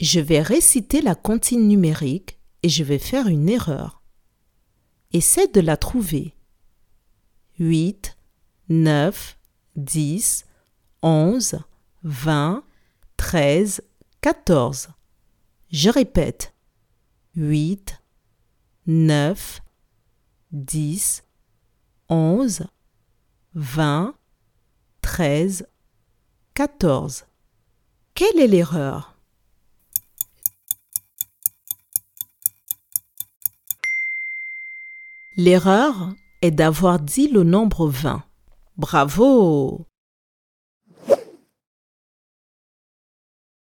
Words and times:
Je 0.00 0.18
vais 0.18 0.40
réciter 0.40 1.02
la 1.02 1.14
comptine 1.14 1.68
numérique 1.68 2.38
et 2.62 2.70
je 2.70 2.82
vais 2.82 2.98
faire 2.98 3.26
une 3.26 3.50
erreur. 3.50 4.02
Essaie 5.12 5.46
de 5.48 5.60
la 5.60 5.76
trouver. 5.76 6.34
8, 7.58 8.16
9, 8.70 9.38
10, 9.76 10.46
11, 11.02 11.58
20, 12.04 12.64
13, 13.18 13.82
14. 14.22 14.88
Je 15.70 15.90
répète. 15.90 16.54
8, 17.36 18.00
9, 18.86 19.60
10, 20.52 21.24
11, 22.08 22.66
20, 23.52 24.14
13, 25.02 25.68
14. 26.54 27.26
Quelle 28.14 28.40
est 28.40 28.46
l'erreur? 28.46 29.09
L'erreur 35.42 36.10
est 36.42 36.50
d'avoir 36.50 37.00
dit 37.00 37.26
le 37.26 37.44
nombre 37.44 37.88
20. 37.88 38.22
Bravo 38.76 39.86